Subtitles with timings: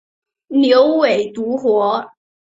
[0.47, 2.11] 牛尾独活